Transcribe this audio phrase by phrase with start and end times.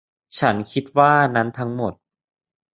[0.39, 1.93] ฉันคิดว่านั้นทั้งหมด